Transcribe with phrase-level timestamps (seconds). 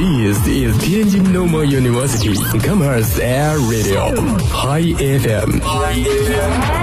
[0.00, 4.16] This is Tianjin Normal University Commerce Air Radio
[4.48, 5.60] High FM。
[5.60, 6.79] 新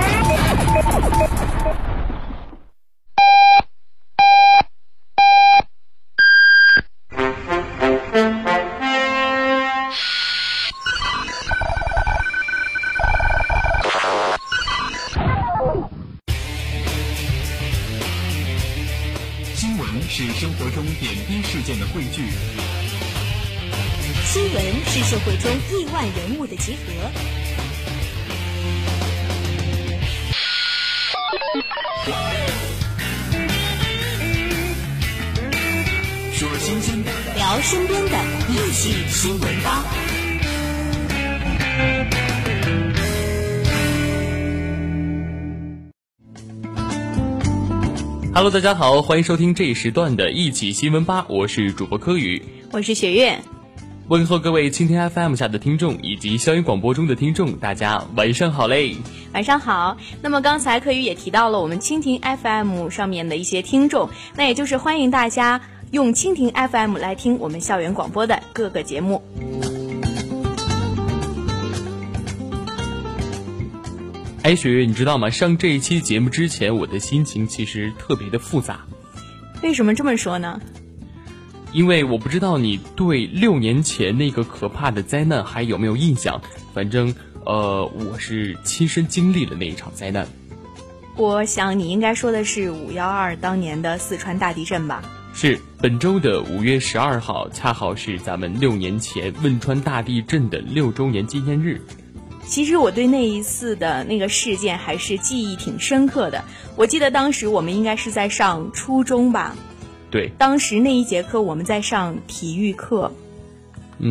[39.17, 39.83] 新闻吧。
[48.31, 52.39] Hello，大家好，欢迎收听这一时段的《一起新闻吧》，我是主播柯宇，
[52.71, 53.39] 我是雪月。
[54.07, 58.95] 问候各位蜻蜓 FM 下的听众以及校园广播中的听众，大家晚上好嘞！
[59.33, 59.97] 晚上好。
[60.21, 65.59] 那么刚才柯宇也提到了我们蜻蜓 FM 上面的一些听众，那也就是欢迎大家
[65.91, 69.23] 用蜻蜓 FM 来听我们校园广播的各个节目。
[74.43, 75.29] 哎，雪月，你知道吗？
[75.29, 78.85] 上这一期节目之前，我的心情其实特别的复杂，
[79.63, 80.59] 为什么这么说呢？
[81.71, 86.41] 因为我不知道你对六年前那个可怕的灾难还有没有印象。
[86.73, 87.15] 反正，
[87.45, 90.27] 呃，我是亲身经历了那一场灾难。
[91.15, 95.01] 我想你应该说的是五幺二当年的四川大地震吧？
[95.39, 101.79] 是本周的五月十二号，恰好是咱们六年前汶川大地震的六周年纪念日。
[102.47, 106.43] 其实我对那一次的那个事件还是记忆挺深刻的。
[106.75, 109.55] 我记得当时我们应该是在上初中吧？
[110.09, 113.13] 对，当时那一节课我们在上体育课，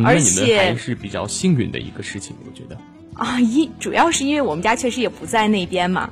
[0.05, 2.77] 而你们且还是比较幸运的一个事情，我觉得。
[3.15, 6.09] 啊，一主要是因为我们家确实也不在那边嘛。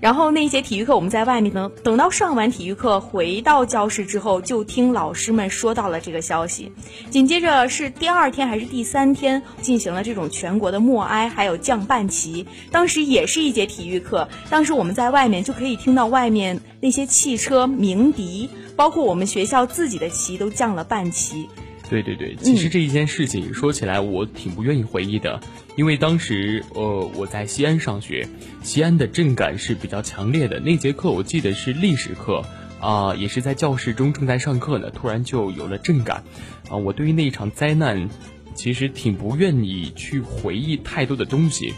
[0.00, 6.72] 然后那节体育课我们在外面等，等到上完体育课回到教室之后，就听老师们说到了这个消息。
[7.10, 12.46] 紧接着是第二天还是第三天进行了这种全国的默哀，还有降半旗。
[12.70, 21.48] 当时也是一节体育课，当时我们在外面就可以听到外面那些汽车鸣笛，包括我们学校自己的旗都降了半旗。
[21.90, 25.40] 对对对，其实这一件事情说起来，我挺不愿意回忆的，
[25.76, 28.26] 因为当时呃我在西安上学，
[28.62, 30.58] 西安的震感是比较强烈的。
[30.60, 32.42] 那节课我记得是历史课
[32.80, 36.24] 啊、也是在教室中正在上课呢，突然就有了震感
[36.68, 38.08] 啊、我对于那一场灾难，
[38.54, 41.74] 其实挺不愿意去回忆太多的东西。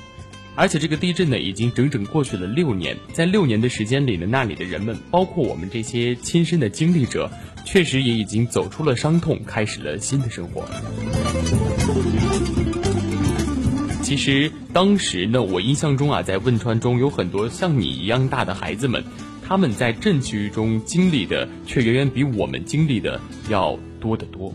[0.59, 7.31] 而且这个地震呢，已经整整过去了六年，在六年的时间里呢，那里的人们，包括我们这些亲身的经历者，
[7.67, 10.65] 确实也已经走出了伤痛，开始了新的生活。
[14.03, 19.05] 其实当时呢，我印象中啊，在汶川中有很多像你一样大的孩子们，
[19.47, 24.55] 他们在震区中经历的，却远远比我们经历的要多得多。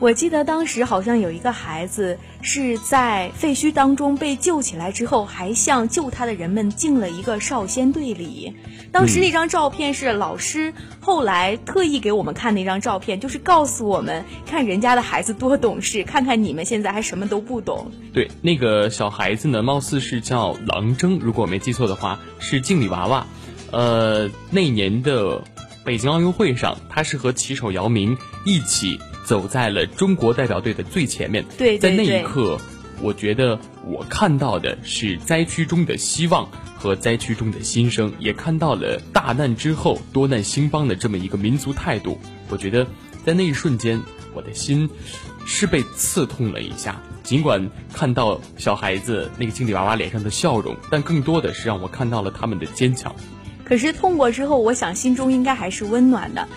[0.00, 8.56] 我记得当时好像有一个孩子是在废墟当中被救起来之后，还向救他的人们敬了一个少先队礼。
[8.92, 17.92] 当时那张照片是老师后来特意给我们看那张照片，就是告诉我们看人家的孩子多懂事，看看你们现在还什么都不懂。
[18.14, 23.26] 对，那个小孩子呢，貌似是叫郎铮，如果我没记错的话，是敬礼娃娃。
[23.70, 25.44] 呃，那年的
[25.84, 28.98] 北京奥运会上，他是和骑手姚明一起
[29.30, 31.44] 走在了中国代表队的最前面。
[31.56, 32.58] 对对在那一刻，
[33.00, 42.18] 我觉得我看到的是灾区中的希望和灾区中的心声，也看到了大难之后多难兴邦的这么一个民族态度。
[42.48, 42.84] 我觉得
[43.24, 44.02] 在那一瞬间，
[44.34, 44.90] 我的心
[45.46, 47.00] 是被刺痛了一下。
[47.22, 53.14] 尽管看到小孩子那个经理娃娃脸上的笑容，但更多的是让我看到了他们的坚强。
[53.62, 56.48] 可是痛过之后，我想心中应该还是温暖的。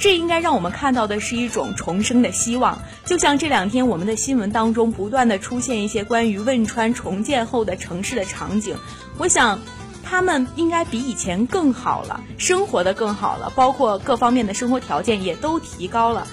[0.00, 8.76] 这应该让我们看到的是一种重生的希望，就像这两天我们的新闻当中不断的出现一些关于汶川重建后的城市的场景，
[9.18, 9.60] 我想
[10.02, 16.26] 他们应该比以前更好了，生活的更好了，包括各方面的生活条件也都提高了。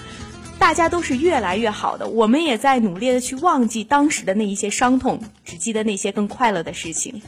[0.58, 7.22] 大家都是越来越好的，我们也在努力的去忘记当时的那一些伤痛，只记得那些更快乐的事情。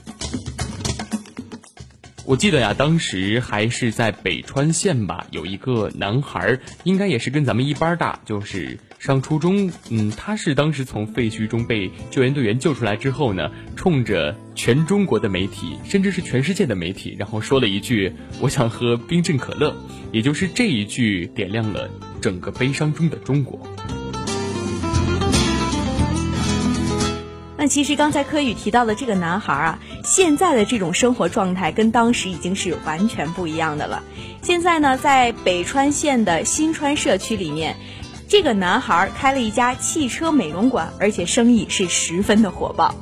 [2.31, 9.73] 我记得呀，当时还是在北川县吧，有一个男孩，应该也是跟咱们一般大，就是上初中。
[9.89, 19.75] 嗯，他是当时从废墟中被救援队员救出来之后呢，冲着全中国的媒体，甚至是全世界的媒体，然后说了一句：“我想喝冰镇可乐。”
[20.13, 21.91] 也就是这一句点亮了
[22.21, 23.61] 整个悲伤中的中国。
[27.61, 34.03] 那其实刚才柯宇提到的这个男孩啊，现在的这种生活状态跟当时已经是完全不一样的了。
[34.41, 37.77] 现在呢，在北川县的新川社区里面，
[38.27, 42.95] 这个男孩开了一家汽车美容馆，而且生意是十分的火爆。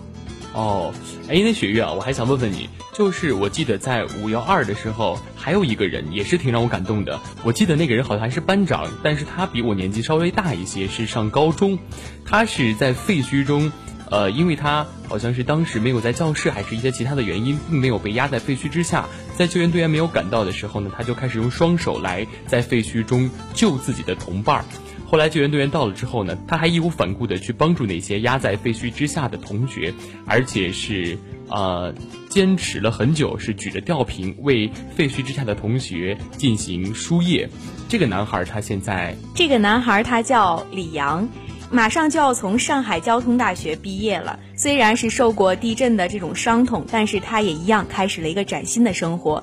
[0.55, 0.93] 哦，
[1.29, 7.21] 哎，那雪月啊，我还想问问你，就是我记得在五幺二的时候，还有一个人也是挺让我感动的。
[7.45, 11.79] 我记得那个人好像还是班长，但是他比我年纪稍微大一些，是上高中。
[12.25, 13.71] 他是在废墟中。
[14.11, 19.07] 呃，因为他好像是当时没有在教室，还是一些其他的原因，并没有被压在废墟之下。
[19.37, 24.65] 在救援队员没有赶到的时候呢，他就开始用双手来在废墟中救自己的同伴儿。
[25.07, 29.95] 后来救援队员到了之后呢，他还义无反顾的去帮助那些压在废墟之下的同学，
[30.27, 31.17] 而且是
[31.49, 31.95] 呃
[32.29, 37.49] 坚持了很久，是举着吊瓶为废墟之下的同学进行输液。
[37.89, 41.27] 这个男孩他现在，这个男孩他叫李阳。
[41.71, 49.43] 马上就要从上海交通大学毕业了，虽然是受过地震的这种伤痛，但是他也一样开始了一个崭新的生活。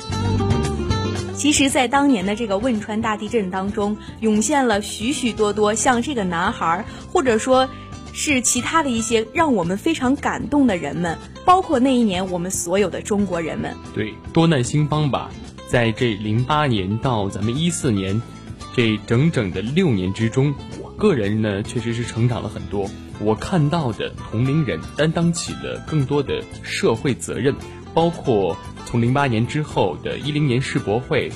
[1.36, 7.70] 其实，在当年的这个汶川大地震当中，涌现了许许多多像这个男孩，或者说，
[8.14, 13.76] 是其他的一些让我们非常感动的人们，包括那一年我们所有的中国人们。
[13.94, 15.30] 对，多难兴邦吧，
[15.68, 18.20] 在这零八年到咱们一四年，
[18.76, 20.54] 这整整的六年之中。
[20.82, 22.90] 我个人呢，确实是成长了很多。
[23.22, 27.56] 我看到的同龄人担当起了更多的社会责任，
[27.94, 31.32] 包括从零八年之后的一零年世博会，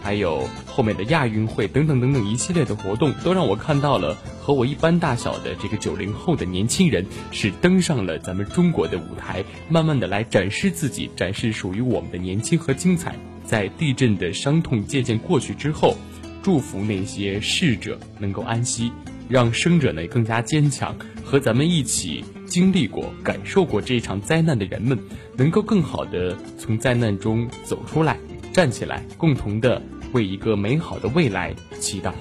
[0.00, 13.16] 还有后面的亚运会等等等等一系列的活动，都让我看到了和我一般大小的这个九零后的年轻人是登上了咱们中国的舞台，慢慢的来展示自己，展示属于我们的年轻和精彩。
[13.44, 15.96] 在地震的伤痛渐渐过去之后。
[16.44, 18.92] 祝福那些逝者能够安息，
[19.30, 20.94] 让生者呢更加坚强。
[21.24, 24.98] 和咱们一起经历过、感受过这场灾难的人们，
[25.38, 28.18] 能够更好的从灾难中走出来，
[28.52, 29.80] 站起来，共同的
[30.12, 32.12] 为一个美好的未来祈祷。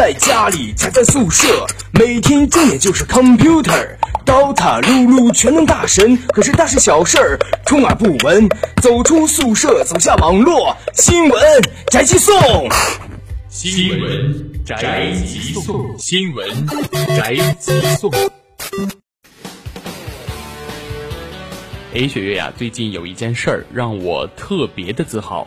[0.00, 1.66] 在家里，宅在宿舍。
[1.92, 8.48] 每天重点就是 computer，DOTA、撸撸全能大神，可是大事小事儿充耳不闻。
[8.80, 11.40] 走出宿舍，走下网络，新闻
[11.88, 12.34] 宅急送，
[13.50, 16.48] 新闻宅急送，新闻
[17.18, 18.10] 宅急送。
[21.94, 25.46] 哎，雪月呀，最近有一件事儿让我特别的自豪，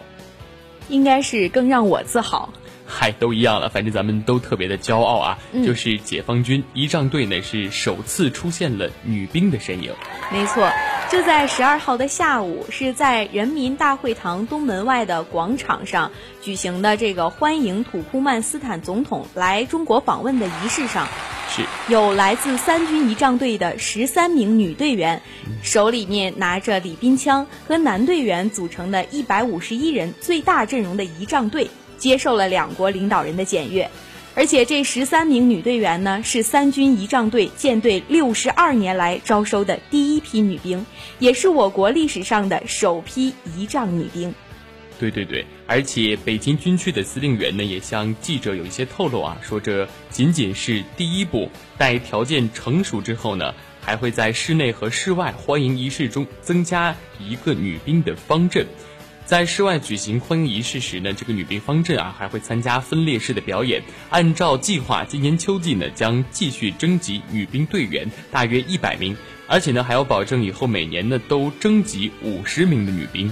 [0.90, 2.54] 应该是更让我自豪。
[2.88, 5.40] 嗨，都一样了，反正咱们都特别的骄傲啊！
[5.66, 9.94] 就是解放军仪仗队呢是首次出现了女兵的身影。
[10.32, 10.70] 没错，
[11.10, 21.08] 就在十二号的下午，是在人民大会堂东门外的广场上举行的这个欢迎土库曼斯坦总统来中国访问的仪式上，
[21.50, 25.22] 是有来自三军仪仗队的十三名女队员，
[25.62, 31.70] 手里面拿着礼宾枪，和男队员组成的一百五十一人最大阵容的仪仗队。
[32.04, 33.90] 接受了两国领导人的检阅，
[34.36, 40.86] 而且这十三名女队员呢，是三军仪仗队舰队六十二年来招收的第一批女兵，
[41.20, 44.36] 也是我国历史上的首批仪仗女兵。
[45.00, 58.68] 对对对，而且北京军区的司令员呢，也向记者有一些透露啊，说这仅仅是第一步，待条件成熟之后呢，还会在室内和室外欢迎仪式中增加一个女兵的方阵。
[59.26, 63.82] 在室外举行欢迎仪式时呢，这个女兵方阵啊还会参加分列式的表演。
[64.10, 69.16] 按照计划，今年秋季呢将继续征集女兵队员，大约一百名，
[69.48, 73.32] 而且呢还要保证以后每年呢都征集五十名的女兵。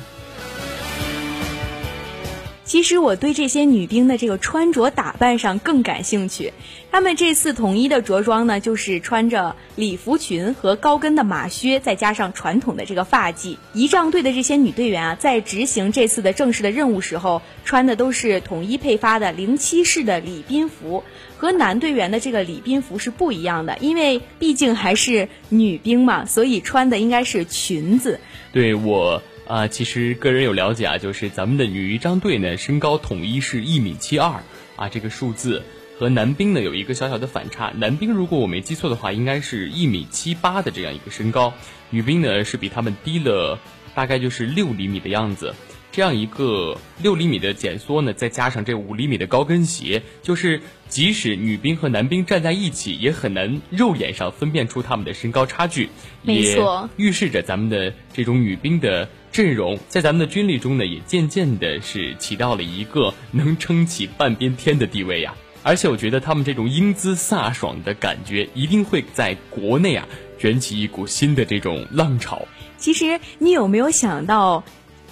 [2.72, 6.54] 其实我对这些女兵的这个穿着打扮上更感兴趣。
[6.90, 13.58] 她们这次统一的着装呢，就是穿着礼服裙和高跟的马靴，再加上传统的这个发髻。
[13.74, 21.04] 仪仗队的这些女队员啊，在执行这次的正式的任务时候，穿的都是统一配发的零七式的礼宾服，
[21.36, 28.22] 和男队员的这个礼宾服是不一样的，因为毕竟还是女兵嘛，所以穿的应该是裙子。
[28.54, 29.22] 对我。
[29.48, 34.44] 啊，其实个人有了解啊，就是咱们的女仪仗队呢，身高统一是一米七二
[34.78, 35.64] 啊，这个数字
[36.00, 37.74] 和男兵呢有一个小小的反差。
[37.76, 41.54] 男兵如果我没记错的话，应该是一米七八的这样一个身高，
[41.90, 43.60] 女兵呢是比他们低了
[43.94, 45.54] 大概就是六厘米的样子。
[45.92, 55.90] 这样一个六厘米的减缩呢，再加上这五厘米的高跟鞋，就是即使女兵和男兵站在一起，也很难肉眼上分辨出他们的身高差距。
[56.22, 65.36] 没错，预示着咱们的这种女兵的阵容，在咱们的军力中呢，也渐渐的是起到了一个能撑起半边天的地位呀。
[65.64, 70.08] 而且我觉得他们这种英姿飒爽的感觉，一定会在国内啊
[70.40, 72.48] 卷起一股新的这种浪潮。
[72.78, 74.64] 其实你有没有想到，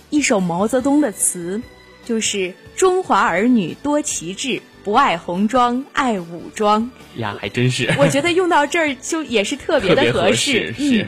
[0.10, 1.62] 一首毛泽东的词，
[2.06, 7.94] 就是“中华儿女多奇志，不爱红装爱武装”呀，还真是。
[8.00, 11.08] 我觉得用到这儿就也是特别的 合适，是。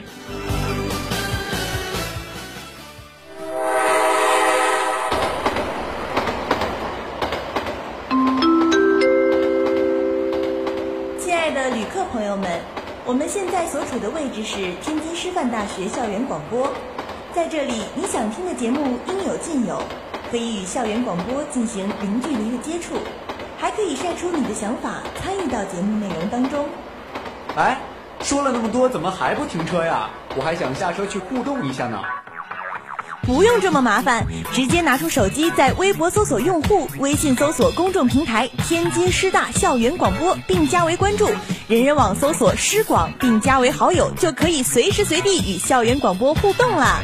[13.04, 16.72] 我们现在所处的位置是天津师范大学校园广播，
[17.34, 19.82] 在这里，你想听的节目应有尽有，
[20.30, 22.94] 可以与校园广播进行零距离的接触，
[23.58, 26.66] 还可以晒出你的想法，参与到节目内容当中。
[27.56, 27.80] 哎，
[28.20, 30.10] 说了那么多，怎么还不停车呀？
[30.36, 31.98] 我还想下车去互动一下呢。
[33.22, 41.26] 不用这么麻烦，直接拿出手机，在微博搜索用户，微信搜索公众平台“天津师大校园广播”，并加为关注；
[41.68, 47.00] 人人网搜索“师广”，并加为好友，就可以随时随地与校园广播互动啦。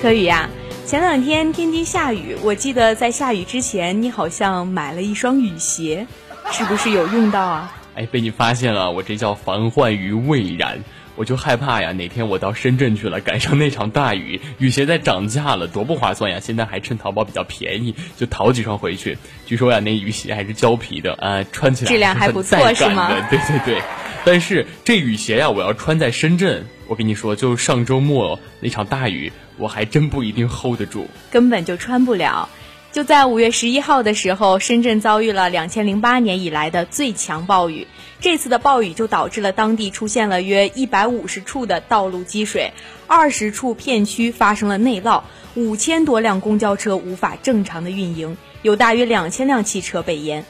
[0.00, 0.48] 可以呀。
[0.88, 6.06] 前两天天津下雨，我记得在下雨之前，你好像买了一双雨鞋，
[6.50, 7.70] 是不是有用到啊？
[7.94, 10.82] 哎，被你发现了，我这叫防患于未然。
[11.14, 16.38] 我就害怕呀，哪天我到深圳去了，赶上那场大雨，雨鞋再涨价了，多不划算呀！
[16.40, 19.18] 现在还趁淘宝比较便宜，就淘几双回去。
[19.44, 23.10] 据说呀，那雨鞋还是胶皮的，啊，穿起来质量还不错，是吗？
[23.28, 23.82] 对 对对。
[24.24, 29.32] 但是这雨鞋呀，我要穿在深圳，我跟你说，就上周末那场大雨。
[29.56, 32.48] 我还真不一定 hold 得住，根本就穿不了。
[32.92, 37.88] 就在五月十一号的时候，深圳遭遇了两千零八年以来的最强暴雨。
[38.20, 42.72] 这次的暴雨就导致了当地出现了约一百五十处的道路积水，
[43.08, 45.22] 二十处片区发生了内涝，
[45.56, 50.44] 五千多辆公交车无法正常的运营，有大约两千辆汽车被淹。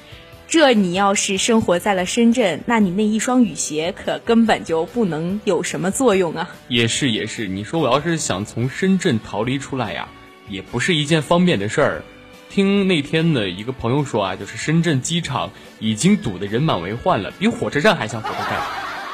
[0.48, 6.48] 这你要是生活在了深圳，那你那一双雨鞋可根本就不能有什么作用啊！
[6.68, 10.08] 也是也是，你说我要是想从深圳逃离出来呀，
[10.48, 12.02] 也不是一件方便的事儿。
[12.48, 15.50] 听那天的一个朋友说啊，就是深圳机场
[15.80, 18.62] 已经堵得人满为患了，比火车站还像火车站。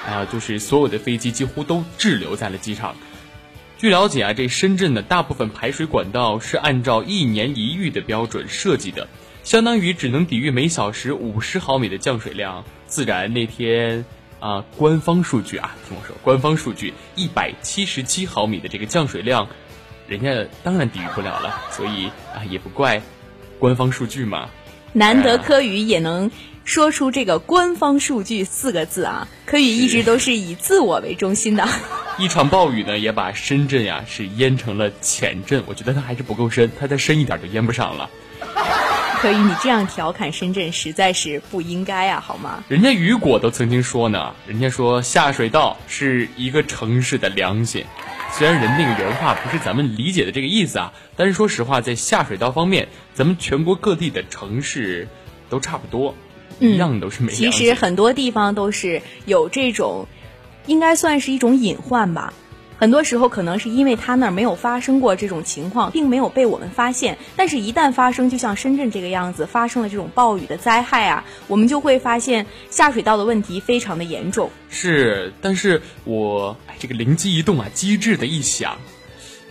[0.06, 2.94] 哎呀，就是所有的飞机几乎都滞留在了机场。
[3.76, 9.08] 据了解啊，这深圳的大部分排水管道是按照一年一遇的标准设计的。
[9.44, 12.64] 相当于只能抵御每小时五十毫米的降水量。
[12.86, 14.04] 自然那天
[14.40, 19.48] 啊，官方数据啊，听我说，官方数据一百七十七毫米的这个降水量，
[20.08, 21.60] 人家当然抵御不了了。
[21.70, 23.02] 所以啊，也不怪
[23.58, 24.48] 官方数据嘛。
[24.94, 26.30] 难得柯宇也能
[26.64, 29.28] 说出这个“官方数据”四个字啊！
[29.44, 31.68] 柯宇一直都是以自我为中心的。
[32.16, 35.64] 一场暴雨呢，也把深圳呀是淹成了浅镇。
[35.66, 38.08] 我觉得它还是不够深，它再深一点就淹不上了。
[39.24, 42.62] 可以，你这样调侃深圳实在是不应该啊，好吗？
[42.68, 47.86] 人家雨果都曾经说呢，人家说下水道是一个城市的良心。
[48.32, 55.08] 虽然人那个原话不是咱们理解的这个意思啊，但是说实话，在下水道方面，咱们全国各地的城市
[55.48, 56.14] 都差不多，
[56.58, 60.06] 一样都是没其实很多地方都是有这种，
[60.66, 62.34] 应该算是一种隐患吧。
[62.76, 67.16] 很多时候可能是因为他那儿没有发生过这种情况，并没有被我们发现。
[67.36, 74.50] 但是，一旦发生，就像深圳这个样子，发生了这种暴雨的灾害啊，我们就会发现下水道的问题非常的严重。
[74.68, 78.76] 是，但是我这个灵机一动啊，机智的一想，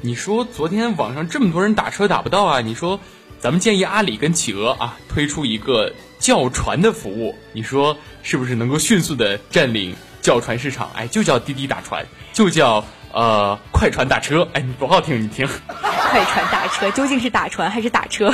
[0.02, 3.00] 你说昨天网上这么多人打车打不到啊，你说
[3.40, 10.92] 咱们建议阿里跟企鹅啊推出一个叫船的服务，你说是不是能够迅速的占领叫船市场？
[10.94, 12.86] 哎，就叫滴滴打船，就叫。
[13.14, 15.48] 呃，快船打车，哎，你不好听，你听。
[15.68, 18.34] 快船打车究竟是打船还是打车？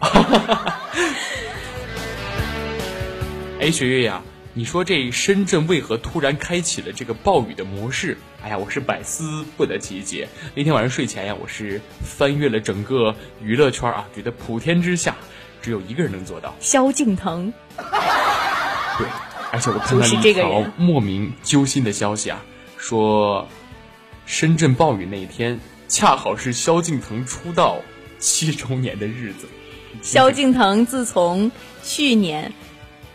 [3.60, 4.20] 哎，雪月呀，
[4.52, 8.18] 你说这深圳为何突然开启了这个暴雨的模式？
[8.42, 10.28] 哎呀，我是百思不得其解。
[10.54, 15.16] 那天晚上睡前呀，我是翻阅了整个娱乐圈啊，觉得普天之下
[15.62, 16.54] 只有一个人能做到。
[16.60, 17.50] 萧敬腾。
[17.76, 19.06] 对，
[19.50, 22.38] 而且我看到一条莫名揪心的消息啊，
[22.76, 23.48] 说。
[24.30, 25.58] 深圳暴雨那一天，
[25.88, 27.82] 恰好是萧敬腾出道
[28.20, 29.48] 七周年的日子。
[30.02, 31.50] 萧敬腾自从
[31.82, 32.52] 去年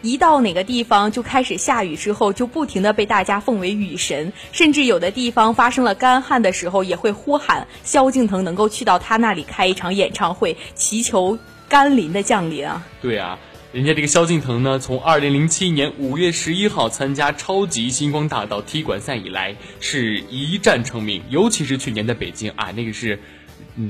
[0.01, 12.86] 一到哪个地方就开始下雨之后，就不停的被大家奉为雨神，甚至有的地方发生了干旱的时候，也会呼喊萧敬腾能够去到他那里开一场演唱会，祈求甘霖的降临啊！
[13.01, 13.39] 对啊，
[13.75, 23.20] 人家这个萧敬腾呢，从二零零七年五月十一号参加超级星光大道踢馆赛以来，是一战成名，尤其是去年的北京啊，那个是。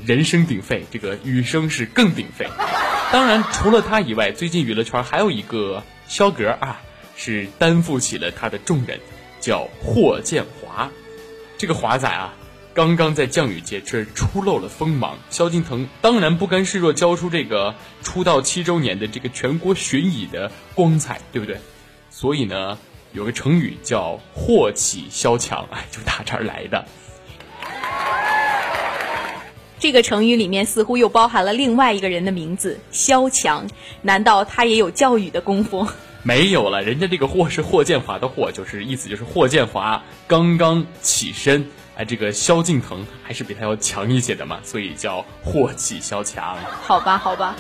[0.08, 2.48] 人声鼎沸，这个雨声是更鼎沸。
[3.12, 6.82] 当然，除了他以外，最近娱乐圈还有一个萧格啊，
[7.16, 9.00] 是担负起了他的重任，
[9.40, 10.90] 叫霍建华。
[11.60, 12.34] 这个华仔啊，
[12.76, 15.18] 刚刚在降雨节这出露了锋芒。
[15.30, 21.58] 萧敬腾当然不甘示弱，交出这个出道七周年的这个全国巡演的光彩，对不对？
[22.10, 22.78] 所以呢，
[23.14, 26.86] 有个成语叫“祸起萧墙”，哎，就打这儿来的。
[29.80, 33.66] 这个成语里面似乎又包含了另外一个人的名字萧强，
[34.02, 35.88] 难道他也有教育的功夫？
[36.24, 41.66] 没有了，人家这个霍是霍建华的霍，就是意思就是霍建华刚刚起身，
[41.96, 46.58] 哎，这个萧敬腾还是比他要强一些的嘛，所以叫祸起萧墙。
[46.82, 47.56] 好吧，好吧。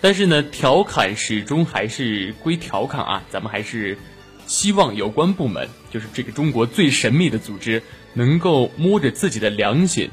[0.00, 3.98] 但是呢，调侃始终还是归调侃啊，咱们还是
[4.46, 7.82] 希望有关部门，就是这个中国最神秘的组织。
[8.16, 10.08] 能够摸着自己的良心，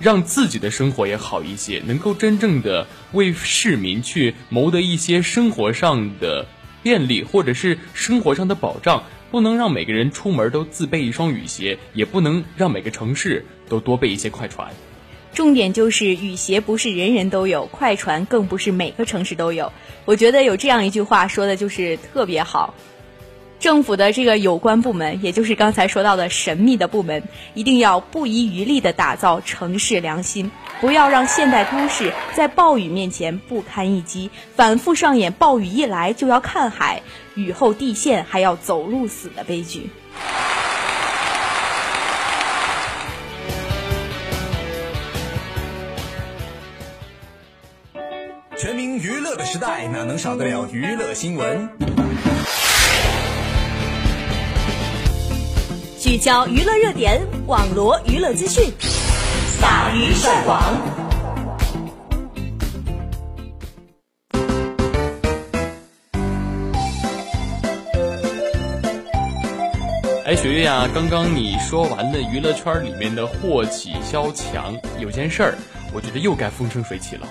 [0.00, 6.46] 让自己的生活也好一些，能够真正的为市民去谋得一些生活上的
[6.82, 9.04] 便利，或者是生活上的保障。
[9.34, 14.70] 不能让每个人出门都自备一双雨鞋，也不能让每个城市都多备一些快船。
[15.32, 19.72] 重点就是雨鞋不是人人都有，快船更不是每个城市都有。
[20.04, 22.74] 我觉得有这样一句话说的就是特别好。
[23.60, 27.22] 政府的这个有关部门，也就是刚才说到的神秘的部门，
[27.54, 37.00] 一定要不遗余力地打造城市良心，不要让现代都市在暴雨面前不堪一击，反复上演暴雨一来就要看海，
[37.34, 39.88] 雨后地陷还要走路死的悲剧。
[48.56, 51.68] 全民娱乐的时代，哪能少得了娱乐新闻？
[56.04, 58.70] 聚焦娱乐热点，网罗娱乐资讯，
[59.58, 60.62] 大鱼晒网。
[70.26, 75.54] 哎，雪月呀，刚刚你说完了娱乐圈里面的祸起萧墙，有件事儿，
[75.94, 77.26] 我觉得又该风生水起了，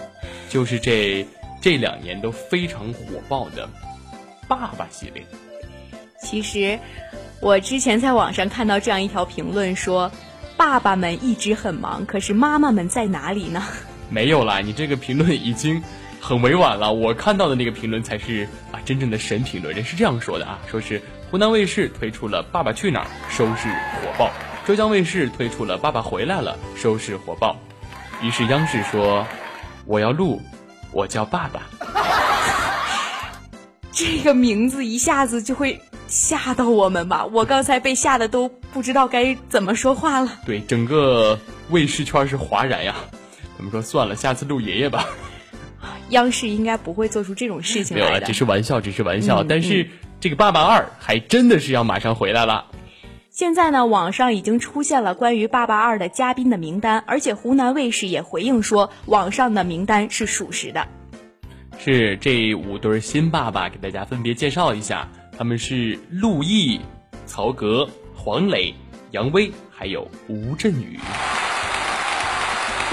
[0.49, 1.23] 就是这
[1.61, 3.69] 这两年都非常火爆的
[4.47, 5.23] 爸爸系列。
[6.19, 6.79] 其实。
[7.43, 10.09] 我之前在网上看到这样一条评论说
[10.55, 13.61] ：“爸爸们一直很忙，可是妈妈们在哪里呢？”
[14.09, 15.83] 没有啦，你这个评论已经
[16.21, 16.93] 很委婉了。
[16.93, 19.75] 我看到的那个评论才是啊真正的神评论。
[19.75, 24.29] 人是这样说的啊，说是湖南卫视推出了《爸爸去哪儿》，收视火爆；
[24.65, 27.57] 浙江卫视推出了《爸爸回来了》，收视火爆。
[28.21, 29.27] 于是央视说
[29.85, 30.41] ：“我要录，
[30.93, 31.61] 我叫爸爸。
[33.91, 35.77] ”这个名字一下子就会。
[36.13, 37.25] 吓到我们吧！
[37.25, 40.31] 我刚才被吓得都不知道该怎么说话了。
[40.45, 41.39] 对，整个
[41.71, 42.93] 卫视圈是哗然呀。
[43.57, 43.81] 怎么说？
[43.81, 45.07] 算了，下次录爷爷吧。
[46.09, 48.11] 央视应该不会做出这种事情来的。
[48.11, 49.43] 没有，只是玩笑，只是玩笑。
[49.43, 52.65] 但是这个《爸爸二》还真的是要马上回来了。
[53.31, 60.87] 现在呢，网上已经出现了关于《爸爸二》的嘉宾的名单，而且湖南卫视也回应说，网上的名单是属实的。
[61.79, 65.09] 是这五对新爸爸，给大家分别介绍一下。
[65.43, 66.79] 他们是陆毅、
[67.25, 68.73] 曹格、黄磊、
[69.11, 70.97] 杨威，还有吴镇宇。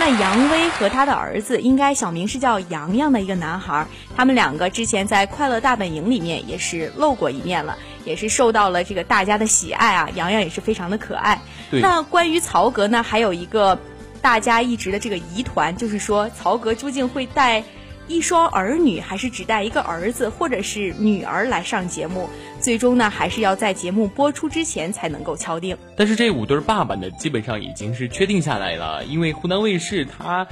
[0.00, 3.86] 那杨威和他的儿子应该小名是叫洋洋的一个男孩，
[4.16, 10.10] 他们两个之前在《快乐大本营》里面也是露过一面了，也是受到了这个大家的喜爱啊。
[10.16, 11.40] 洋洋也是非常的可爱。
[11.70, 13.78] 那关于曹格呢，还有一个
[14.20, 17.62] 大家一直的这个疑团，就是说曹格究竟会带。
[18.10, 25.76] 一双儿女还是只带一个儿子或者是女儿来上节目，最终呢还是要在节目播出之前才能够敲定。
[25.94, 30.44] 但是这五对爸爸呢，基本上已经是确定下来了，因为湖南卫视它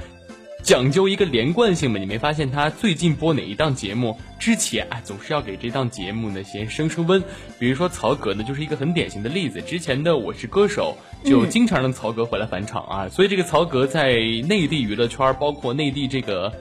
[0.63, 7.21] 讲究一个连贯性嘛，你没发现它最近播哪一档节目之前啊，总是要给这档节目呢先升升温。
[7.59, 10.95] 比如说曹格呢，就是一个很典型的例子，之前的《我是歌手》
[11.29, 14.13] 就经常让曹格回来返场啊，所以这个曹格在
[14.47, 16.53] 内地娱乐圈，包括内地这个。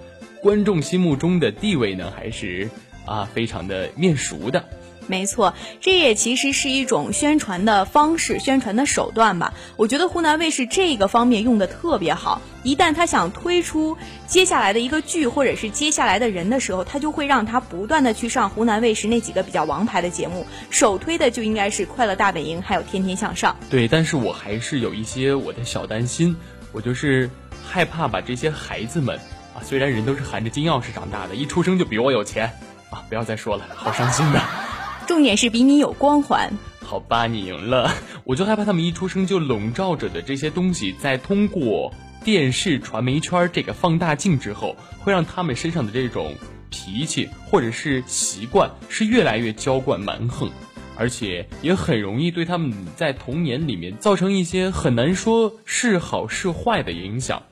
[0.43, 2.71] 观众心目中的地位呢，还是
[3.05, 4.65] 啊非常的面熟的。
[5.11, 9.55] 没错，这也其实是一种宣传的方式、宣传的手段吧。
[9.79, 12.43] 我觉得湖南卫视这个方面用的特别好。
[12.63, 13.97] 一旦他想推出
[14.27, 20.47] 接下来的一个剧或者是接下来的人的时候，他就会让他不断的去上湖南卫视那几个比较王牌的节目。
[20.69, 23.57] 首推的就应该是《快乐大本营》还有《天天向上》。
[23.71, 26.37] 对，但是我还是有一些我的小担心，
[26.71, 27.31] 我就是
[27.67, 29.19] 害怕把这些孩子们
[29.59, 32.47] 啊，虽然人都是含着金钥匙长大的，一出生就比我有钱
[32.91, 34.41] 啊，不要再说了，好伤心的。
[35.09, 36.49] 重点是比你有光环。
[36.85, 37.93] 好吧，你赢了。
[38.25, 41.93] 我就害怕他们一出生就笼罩着的这些东西，在通过
[42.25, 46.35] 电视传媒圈这个放大镜之后，会让他们身上的这种
[46.71, 50.49] 脾气或者是习惯是越来越娇惯蛮横，
[50.97, 57.43] 而且也很容易对他们在童年里面造成一些很难说是好是坏的影响。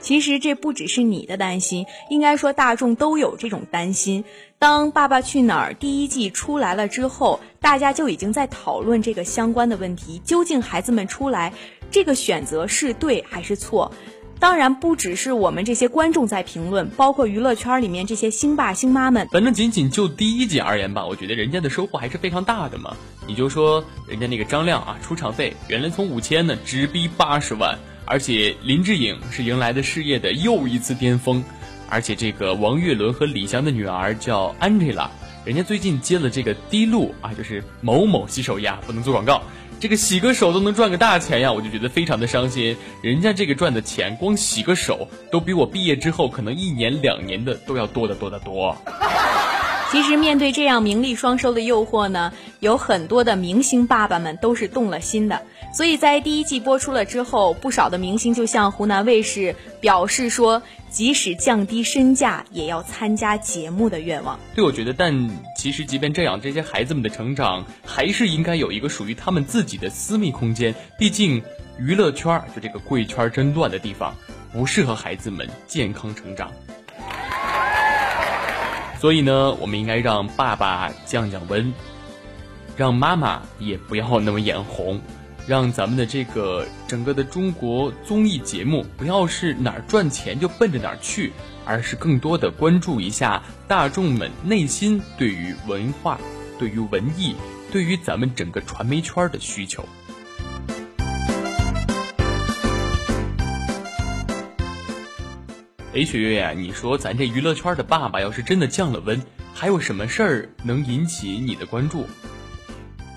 [0.00, 4.24] 其实这不只是你的担心，应该说大众都有这种担心。
[4.58, 11.52] 当《爸爸去哪儿》第一季出来了之后，大家就已经在讨论这个相关的问题：究竟孩子们出来
[11.90, 13.92] 这个选择是对还是错？
[14.40, 19.26] 当然，不只是我们这些观众在评论，包括娱乐圈里面这些星爸星妈们。
[19.32, 22.96] 反正仅仅就第一季而言吧，我觉得人家的收获还是非常大的嘛。
[23.26, 27.76] 你就说人家那个张亮啊，出场费原来从五千呢直逼八十万。
[28.10, 31.44] 而且林志颖是迎来的事业的又一次巅峰，
[31.90, 35.08] 而且这个王岳伦和李翔的女儿叫 Angela，
[35.44, 39.42] 人家最近接了这个滴露啊，就是某某洗手液，不能做广告，
[39.78, 42.74] 这个洗个手都能赚个大钱呀，我就觉得非常的伤心。
[43.02, 48.74] 人家这个赚的钱，光洗个手都比我毕业之后可能一年两年的都要多得多得多。
[49.90, 55.42] 其实面对这样名利双收的诱惑呢，有很多的明星爸爸们都是动了心的。
[55.72, 64.38] 所以在第一季播出了之后，不少的明星就向湖南卫视表示说，即使降低身价也要参加节目的愿望。
[64.54, 70.74] 对，我觉得，但其实即便这样，这些孩子们的成长还是应该有一个属于他们自己的私密空间。
[70.98, 71.42] 毕竟
[71.78, 74.14] 娱乐圈就这个贵圈真乱的地方，
[74.52, 76.50] 不适合孩子们健康成长。
[79.00, 81.72] 所以呢，我们应该让爸爸降降温，
[82.76, 85.00] 让妈妈也不要那么眼红，
[85.46, 91.32] 让咱们的这个整个的中国综艺节目不要是哪儿赚钱就奔着哪儿去，
[91.64, 96.18] 而是更多的关注一下大众们内心对于文化、
[96.58, 97.36] 对于文艺、
[97.70, 99.88] 对于咱们整个传媒圈的需求。
[106.04, 109.22] 雪月呀，你说咱这娱乐圈的爸爸要是真的降了温，
[109.54, 112.04] 还有什么事儿能引起你的关注？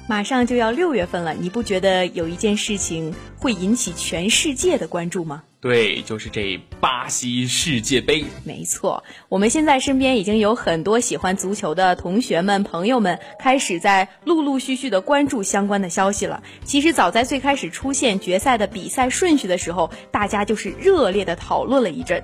[0.08, 5.44] 马上就要六月份了，你不觉得有一件事情会引起全世界的关注吗？
[5.62, 8.26] 对，就是这巴西世界杯。
[8.44, 16.44] 没错，我们现在身边已经有很多喜欢足球的同学们、朋友们开始在陆陆续续的关注相关的消息了。
[16.66, 22.22] 其实早在最开始出现决赛的比赛顺序的时候，大家就是热烈的讨论了一阵。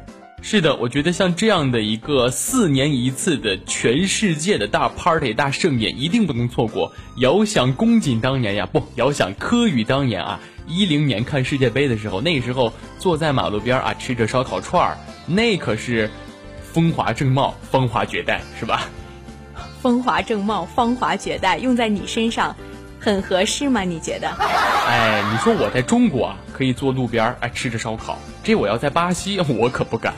[0.49, 6.89] 是的，我觉得像这样的一个四年一次的全世界的大 party 大盛宴，一定不能错过。
[7.17, 16.09] 遥想公瑾当年呀，不，遥想柯宇当年啊，一零年看世界杯的时候，那时候坐在马路边啊，吃着烧烤串儿，那可是
[16.63, 18.87] 风华正茂、芳华绝代，是吧？
[19.81, 22.55] 风华正茂、芳华绝代，用在你身上
[23.01, 23.81] 很合适吗？
[23.81, 24.29] 你觉得？
[24.29, 30.13] 哎，你说我在中国啊，可以坐路边儿哎吃着烧烤，这我要在巴西，我可不敢。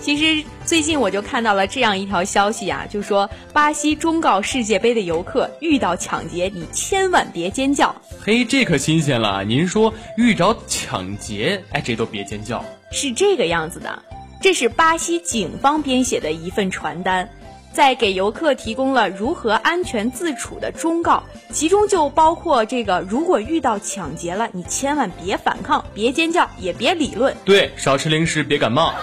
[0.00, 7.94] 其实最近我就看到了这样一条消息啊，就说巴西忠告世界杯的游客遇到抢劫，你千万别尖叫。
[8.20, 9.44] 嘿，这可新鲜了！
[9.44, 12.64] 您说遇着抢劫，哎，这都别尖叫。
[12.90, 14.02] 是这个样子的，
[14.40, 17.28] 这是巴西警方编写的一份传单，
[17.72, 27.36] 在给游客提供了如何安全自处的忠告，其中就包括这个：如果遇到抢劫了，你千万别反抗，别尖叫，也别理论。
[27.44, 28.94] 对，少吃零食，别感冒。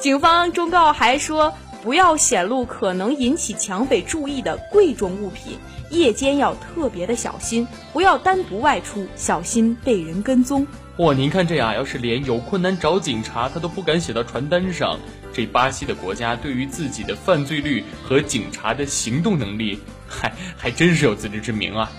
[0.00, 5.58] 警方忠告还说，不要显露可能引起抢匪注意的贵重物品，
[5.90, 10.64] 夜间要特别的小心，不要单独外出，小心被人跟踪。
[10.96, 14.96] 嚯，您看这样，要是连有困难找警察，他都不敢写到传单上，
[15.32, 21.90] 这巴西的国家对于自己的犯罪率和警察的行动能力， 还还真是有自知之明啊。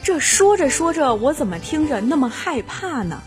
[0.00, 3.20] 这说着说着，我怎么听着那么害怕呢？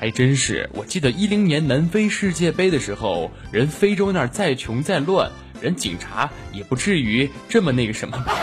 [0.00, 8.34] 还真是，我记得一零年南非世界杯的时候，人非洲那儿再穷再乱，人警察也不至于这么那个什么吧。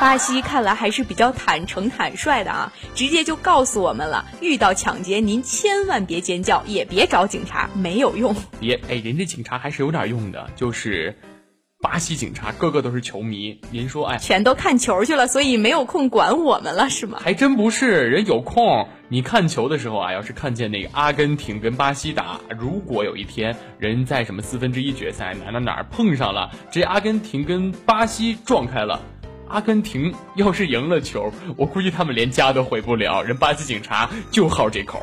[0.00, 8.34] 巴西看来还是比较坦诚坦率的啊，直接就告诉我们了：遇到抢劫，您千万别尖叫，也别找警察，没有用。
[8.58, 11.16] 别，哎，人家警察还是有点用的，就是
[11.80, 17.20] 巴西警察个个都是球迷，您说哎，全都看球去了，所以没有空管我们了，是吗？
[17.22, 18.88] 还真不是，人有空。
[19.08, 29.00] 你看球的时候啊，要是看见那个阿根廷跟巴西打，如果有一天人在什么四分之一决赛哪哪哪碰上了，这阿根廷跟巴西撞开了。
[29.46, 33.22] 阿根廷要是赢了球，我估计他们连家都回不了。
[33.22, 35.00] 人巴西警察就好这口，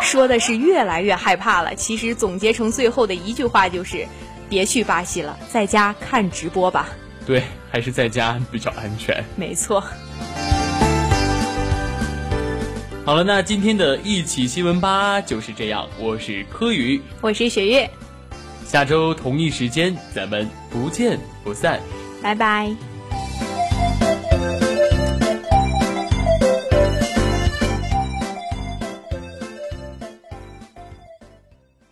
[0.00, 1.74] 说的是越来越害怕了。
[1.74, 4.06] 其实总结成最后的一句话就是：
[4.48, 6.88] 别去巴西了，在家看直播吧。
[7.26, 9.24] 对，还是在家比较安全。
[9.36, 9.82] 没错。
[13.04, 15.88] 好了，那今天的一起新闻吧就是这样。
[15.98, 17.88] 我是柯宇，我是雪月。
[18.64, 21.80] 下周同一时间咱们不见不散。
[22.20, 22.95] 拜拜。